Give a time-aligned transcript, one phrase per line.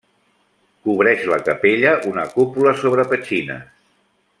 [0.87, 3.73] Cobreix la capella una cúpula sobre petxines.